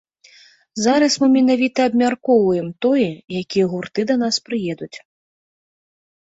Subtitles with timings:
[0.85, 3.05] Зараз мы менавіта абмяркоўваем тое,
[3.41, 4.91] якія гурты да нас прыедуць.